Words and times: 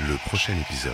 Le 0.00 0.16
prochain 0.26 0.54
épisode. 0.60 0.92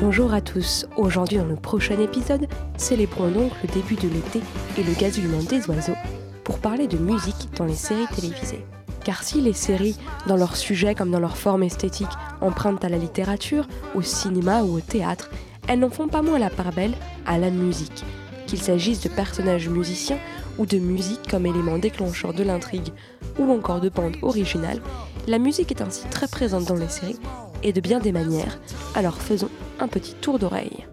Bonjour 0.00 0.34
à 0.34 0.40
tous, 0.40 0.88
aujourd'hui 0.96 1.38
dans 1.38 1.44
le 1.44 1.54
prochain 1.54 2.00
épisode, 2.00 2.48
célébrons 2.76 3.30
donc 3.30 3.52
le 3.62 3.68
début 3.68 3.94
de 3.94 4.08
l'été 4.08 4.40
et 4.76 4.82
le 4.82 4.92
gazouillement 4.94 5.44
des 5.44 5.68
oiseaux 5.68 5.96
pour 6.42 6.58
parler 6.58 6.88
de 6.88 6.98
musique 6.98 7.48
dans 7.56 7.66
les 7.66 7.76
séries 7.76 8.08
télévisées. 8.12 8.66
Car 9.04 9.22
si 9.22 9.40
les 9.40 9.52
séries, 9.52 9.96
dans 10.26 10.36
leur 10.36 10.56
sujet 10.56 10.96
comme 10.96 11.12
dans 11.12 11.20
leur 11.20 11.36
forme 11.36 11.62
esthétique, 11.62 12.08
empruntent 12.40 12.84
à 12.84 12.88
la 12.88 12.98
littérature, 12.98 13.68
au 13.94 14.02
cinéma 14.02 14.64
ou 14.64 14.78
au 14.78 14.80
théâtre, 14.80 15.30
elles 15.68 15.78
n'en 15.78 15.90
font 15.90 16.08
pas 16.08 16.22
moins 16.22 16.38
la 16.38 16.50
part 16.50 16.72
belle 16.72 16.94
à 17.26 17.38
la 17.38 17.50
musique, 17.50 18.04
qu'il 18.46 18.60
s'agisse 18.60 19.00
de 19.00 19.08
personnages 19.08 19.68
musiciens 19.68 20.18
ou 20.58 20.66
de 20.66 20.78
musique 20.78 21.28
comme 21.28 21.46
élément 21.46 21.78
déclencheur 21.78 22.32
de 22.32 22.42
l'intrigue 22.42 22.92
ou 23.38 23.50
encore 23.50 23.80
de 23.80 23.88
bande 23.88 24.16
originale, 24.22 24.80
la 25.26 25.38
musique 25.38 25.70
est 25.70 25.82
ainsi 25.82 26.06
très 26.08 26.28
présente 26.28 26.64
dans 26.64 26.76
les 26.76 26.88
séries 26.88 27.18
et 27.62 27.72
de 27.72 27.80
bien 27.80 27.98
des 27.98 28.12
manières, 28.12 28.58
alors 28.94 29.16
faisons 29.16 29.50
un 29.80 29.88
petit 29.88 30.14
tour 30.14 30.38
d'oreille. 30.38 30.86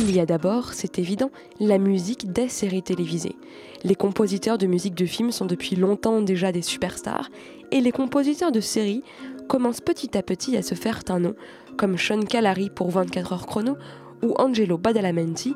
Il 0.00 0.14
y 0.14 0.20
a 0.20 0.26
d'abord, 0.26 0.74
c'est 0.74 1.00
évident, 1.00 1.32
la 1.58 1.78
musique 1.78 2.32
des 2.32 2.48
séries 2.48 2.84
télévisées. 2.84 3.34
Les 3.82 3.96
compositeurs 3.96 4.56
de 4.56 4.68
musique 4.68 4.94
de 4.94 5.06
films 5.06 5.32
sont 5.32 5.44
depuis 5.44 5.74
longtemps 5.74 6.22
déjà 6.22 6.52
des 6.52 6.62
superstars, 6.62 7.28
et 7.72 7.80
les 7.80 7.90
compositeurs 7.90 8.52
de 8.52 8.60
séries 8.60 9.02
commencent 9.48 9.80
petit 9.80 10.16
à 10.16 10.22
petit 10.22 10.56
à 10.56 10.62
se 10.62 10.76
faire 10.76 11.00
un 11.08 11.18
nom, 11.18 11.34
comme 11.76 11.98
Sean 11.98 12.20
Calary 12.20 12.70
pour 12.70 12.90
24 12.90 13.32
heures 13.32 13.46
chrono 13.46 13.76
ou 14.22 14.34
Angelo 14.38 14.78
Badalamenti 14.78 15.54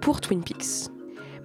pour 0.00 0.22
Twin 0.22 0.42
Peaks 0.42 0.95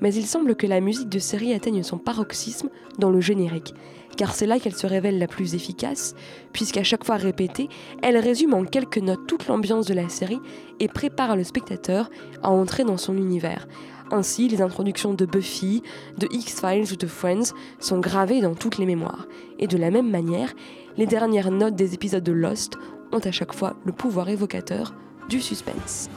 mais 0.02 0.14
il 0.14 0.26
semble 0.26 0.56
que 0.56 0.68
la 0.68 0.82
musique 0.82 1.10
de 1.10 1.20
série 1.20 1.54
atteigne 1.54 1.84
son 1.84 1.98
paroxysme 1.98 2.70
dans 3.00 3.10
le 3.10 3.22
générique, 3.22 3.74
car 4.18 4.34
c'est 4.34 4.48
là 4.48 4.60
qu'elle 4.60 4.76
se 4.76 4.88
révèle 4.88 5.20
la 5.20 5.28
plus 5.28 5.56
efficace, 5.56 6.16
puisqu'à 6.52 6.84
chaque 6.84 7.06
fois 7.06 7.16
répétée, 7.16 7.70
elle 8.02 8.18
résume 8.18 8.54
en 8.54 8.66
quelques 8.66 8.98
notes 8.98 9.26
toute 9.28 9.48
l'ambiance 9.48 9.86
de 9.86 9.94
la 9.94 10.10
série 10.10 10.40
et 10.80 10.88
prépare 10.88 11.36
le 11.36 11.44
spectateur 11.44 12.10
à 12.44 12.50
entrer 12.50 12.84
dans 12.84 12.98
son 12.98 13.16
univers. 13.16 13.68
Ainsi, 14.12 14.50
les 14.50 14.62
introductions 14.62 15.14
de 15.14 15.26
Buffy, 15.26 15.84
de 16.18 16.28
X-Files 16.32 16.92
ou 16.92 16.98
de 16.98 17.08
Friends 17.08 17.54
sont 17.80 18.00
gravées 18.00 18.42
dans 18.42 18.56
toutes 18.56 18.78
les 18.78 18.86
mémoires. 18.86 19.26
Et 19.58 19.68
de 19.68 19.78
la 19.78 19.90
même 19.90 20.10
manière, 20.10 20.54
les 20.98 21.06
dernières 21.06 21.52
notes 21.52 21.76
des 21.76 21.94
épisodes 21.94 22.24
de 22.24 22.34
Lost 22.34 22.78
ont 23.14 23.20
à 23.20 23.32
chaque 23.32 23.54
fois 23.54 23.78
le 23.86 23.94
pouvoir 23.94 24.28
évocateur 24.28 24.94
du 25.30 25.40
suspense. 25.40 26.10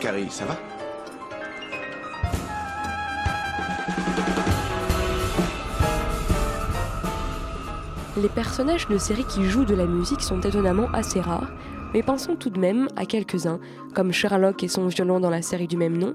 Carrie, 0.00 0.30
ça 0.30 0.44
va? 0.44 0.56
Les 8.20 8.28
personnages 8.28 8.88
de 8.88 8.98
séries 8.98 9.24
qui 9.24 9.44
jouent 9.44 9.64
de 9.64 9.74
la 9.74 9.86
musique 9.86 10.20
sont 10.20 10.40
étonnamment 10.40 10.88
assez 10.92 11.20
rares, 11.20 11.50
mais 11.94 12.02
pensons 12.02 12.36
tout 12.36 12.50
de 12.50 12.58
même 12.58 12.88
à 12.96 13.06
quelques-uns, 13.06 13.60
comme 13.94 14.12
Sherlock 14.12 14.62
et 14.62 14.68
son 14.68 14.86
violon 14.88 15.20
dans 15.20 15.30
la 15.30 15.42
série 15.42 15.68
du 15.68 15.76
même 15.76 15.96
nom, 15.96 16.14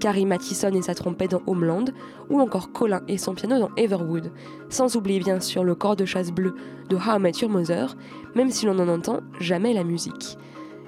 Carrie 0.00 0.26
Mathison 0.26 0.72
et 0.74 0.82
sa 0.82 0.94
trompette 0.94 1.30
dans 1.30 1.42
Homeland, 1.46 1.84
ou 2.28 2.40
encore 2.40 2.72
Colin 2.72 3.02
et 3.08 3.18
son 3.18 3.34
piano 3.34 3.58
dans 3.58 3.70
Everwood, 3.76 4.32
sans 4.68 4.96
oublier 4.96 5.20
bien 5.20 5.40
sûr 5.40 5.64
le 5.64 5.74
corps 5.74 5.96
de 5.96 6.04
chasse 6.04 6.32
bleu 6.32 6.54
de 6.88 6.96
How 6.96 7.18
I 7.18 7.86
même 8.34 8.50
si 8.50 8.66
l'on 8.66 8.74
n'en 8.74 8.88
entend 8.88 9.20
jamais 9.38 9.74
la 9.74 9.84
musique. 9.84 10.38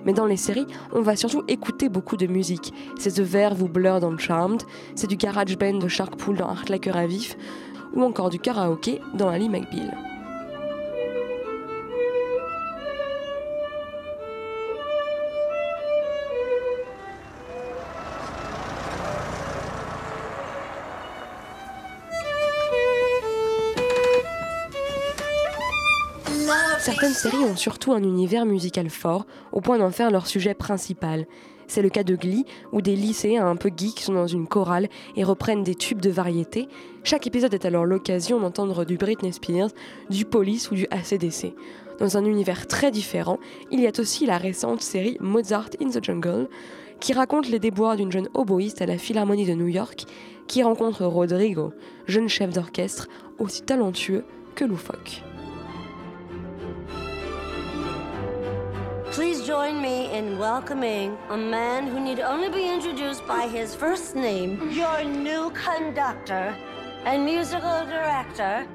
Mais 0.06 0.12
dans 0.12 0.24
les 0.24 0.36
séries, 0.36 0.66
on 0.92 1.02
va 1.02 1.16
surtout 1.16 1.42
écouter 1.48 1.88
beaucoup 1.88 2.16
de 2.16 2.26
musique. 2.26 2.72
C'est 2.98 3.14
The 3.14 3.20
Verve 3.20 3.62
ou 3.62 3.68
Blur 3.68 4.00
dans 4.00 4.16
Charmed, 4.16 4.62
c'est 4.94 5.08
du 5.08 5.16
garage 5.16 5.58
band 5.58 5.74
de 5.74 5.88
Sharkpool 5.88 6.36
dans 6.36 6.48
Art 6.48 6.64
Like 6.68 6.86
à 6.86 7.06
vif, 7.06 7.36
ou 7.92 8.02
encore 8.02 8.30
du 8.30 8.38
karaoké 8.38 9.00
dans 9.14 9.28
Ali 9.28 9.48
McBeal. 9.48 10.15
Certaines 26.78 27.14
séries 27.14 27.44
ont 27.44 27.56
surtout 27.56 27.92
un 27.92 28.02
univers 28.02 28.46
musical 28.46 28.90
fort, 28.90 29.26
au 29.52 29.60
point 29.60 29.78
d'en 29.78 29.90
faire 29.90 30.10
leur 30.10 30.26
sujet 30.26 30.54
principal. 30.54 31.26
C'est 31.66 31.82
le 31.82 31.88
cas 31.88 32.04
de 32.04 32.14
Glee, 32.14 32.44
où 32.72 32.80
des 32.80 32.94
lycéens 32.94 33.46
un 33.46 33.56
peu 33.56 33.70
geeks 33.76 34.00
sont 34.00 34.12
dans 34.12 34.26
une 34.26 34.46
chorale 34.46 34.88
et 35.16 35.24
reprennent 35.24 35.64
des 35.64 35.74
tubes 35.74 36.00
de 36.00 36.10
variété. 36.10 36.68
Chaque 37.02 37.26
épisode 37.26 37.54
est 37.54 37.64
alors 37.64 37.84
l'occasion 37.84 38.38
d'entendre 38.38 38.84
du 38.84 38.96
Britney 38.96 39.32
Spears, 39.32 39.70
du 40.10 40.24
Police 40.24 40.70
ou 40.70 40.74
du 40.74 40.86
ACDC. 40.90 41.54
Dans 41.98 42.16
un 42.16 42.24
univers 42.24 42.66
très 42.66 42.90
différent, 42.90 43.38
il 43.70 43.80
y 43.80 43.86
a 43.86 43.92
aussi 43.98 44.26
la 44.26 44.38
récente 44.38 44.82
série 44.82 45.16
Mozart 45.20 45.70
in 45.82 45.88
the 45.88 46.04
Jungle, 46.04 46.48
qui 47.00 47.14
raconte 47.14 47.48
les 47.48 47.58
déboires 47.58 47.96
d'une 47.96 48.12
jeune 48.12 48.28
oboïste 48.34 48.80
à 48.80 48.86
la 48.86 48.98
Philharmonie 48.98 49.46
de 49.46 49.54
New 49.54 49.68
York, 49.68 50.04
qui 50.46 50.62
rencontre 50.62 51.04
Rodrigo, 51.04 51.72
jeune 52.06 52.28
chef 52.28 52.52
d'orchestre 52.52 53.08
aussi 53.38 53.62
talentueux 53.62 54.24
que 54.54 54.64
loufoque. 54.64 55.22
Join 59.46 59.80
me 59.80 60.10
in 60.12 60.38
welcoming 60.38 61.16
a 61.30 61.36
man 61.36 61.86
who 61.86 62.00
need 62.00 62.18
only 62.18 62.48
be 62.48 62.68
introduced 62.68 63.24
by 63.28 63.46
his 63.46 63.76
first 63.76 64.16
name, 64.16 64.58
your 64.72 65.04
new 65.04 65.52
conductor 65.52 66.52
and 67.04 67.24
musical 67.24 67.86
director, 67.86 68.66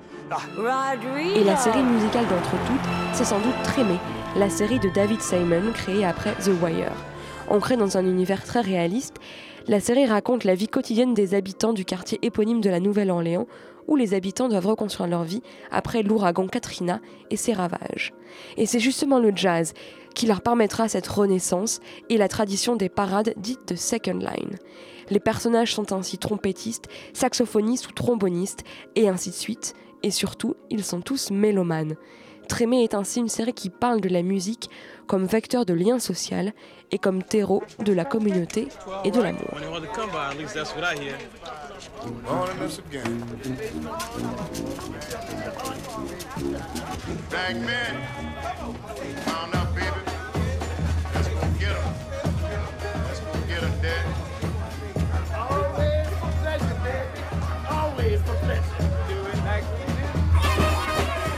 Rodrigo. 0.56 1.42
Et 1.42 1.44
la 1.44 1.58
série 1.58 1.84
musicale 1.84 2.26
d'entre 2.28 2.52
toutes, 2.52 2.90
c'est 3.14 3.26
sans 3.26 3.40
doute 3.40 3.62
Trémé, 3.66 3.98
la 4.38 4.50
série 4.50 4.80
de 4.80 4.88
David 4.88 5.22
Simon 5.22 5.74
créée 5.74 6.06
après 6.06 6.36
The 6.36 6.52
Wire. 6.62 6.94
Ancrée 7.50 7.76
dans 7.76 7.98
un 7.98 8.06
univers 8.06 8.42
très 8.42 8.62
réaliste, 8.62 9.18
la 9.68 9.82
série 9.82 10.06
raconte 10.06 10.46
la 10.46 10.56
vie 10.56 10.70
quotidienne 10.70 11.14
des 11.14 11.34
habitants 11.34 11.74
du 11.74 11.84
quartier 11.84 12.18
éponyme 12.22 12.62
de 12.62 12.70
la 12.70 12.80
Nouvelle-Orléans, 12.80 13.46
où 13.88 13.96
les 13.96 14.14
habitants 14.14 14.50
doivent 14.50 14.68
reconstruire 14.68 15.10
leur 15.10 15.24
vie 15.24 15.42
après 15.72 16.04
l'ouragan 16.04 16.48
Katrina 16.48 17.00
et 17.30 17.38
ses 17.38 17.54
ravages. 17.54 18.14
Et 18.58 18.66
c'est 18.66 18.80
justement 18.80 19.20
le 19.20 19.32
jazz 19.36 19.74
qui 20.16 20.26
leur 20.26 20.42
permettra 20.42 20.90
cette 20.90 21.08
renaissance 21.08 21.80
et 22.10 22.18
la 22.18 22.28
tradition 22.28 22.76
des 22.76 22.90
parades 22.90 23.34
dites 23.38 23.68
de 23.68 23.76
second 23.76 24.18
line. 24.18 24.58
Les 25.10 25.20
personnages 25.20 25.74
sont 25.74 25.94
ainsi 25.94 26.18
trompettistes, 26.18 26.88
saxophonistes 27.14 27.88
ou 27.90 27.92
trombonistes, 27.92 28.64
et 28.96 29.10
ainsi 29.10 29.30
de 29.30 29.36
suite, 29.36 29.74
et 30.04 30.12
surtout, 30.12 30.56
ils 30.70 30.84
sont 30.84 31.02
tous 31.02 31.32
mélomanes. 31.32 31.96
Trémé 32.48 32.84
est 32.84 32.94
ainsi 32.94 33.20
une 33.20 33.30
série 33.30 33.54
qui 33.54 33.70
parle 33.70 34.02
de 34.02 34.10
la 34.10 34.24
musique 34.24 34.70
comme 35.08 35.26
vecteur 35.26 35.66
de 35.66 35.74
lien 35.74 36.00
social 36.00 36.54
et 36.92 36.98
comme 36.98 37.24
terreau 37.24 37.64
de 37.80 37.94
la 37.94 38.04
communauté 38.04 38.68
et 39.04 39.12
de 39.12 39.22
l'amour. 39.22 39.56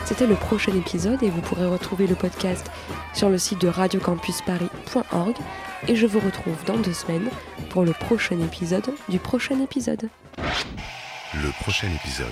C'était 0.05 0.27
le 0.27 0.35
prochain 0.35 0.75
épisode 0.75 1.23
et 1.23 1.29
vous 1.29 1.41
pourrez 1.41 1.65
retrouver 1.65 2.05
le 2.05 2.15
podcast 2.15 2.69
sur 3.13 3.29
le 3.29 3.37
site 3.37 3.59
de 3.61 3.67
radiocampusparis.org 3.67 5.35
et 5.87 5.95
je 5.95 6.05
vous 6.05 6.19
retrouve 6.19 6.63
dans 6.65 6.77
deux 6.77 6.93
semaines 6.93 7.29
pour 7.69 7.83
le 7.83 7.93
prochain 7.93 8.39
épisode 8.39 8.93
du 9.09 9.19
prochain 9.19 9.59
épisode. 9.59 10.09
Le 11.41 11.49
prochain 11.49 11.87
épisode. 11.87 12.27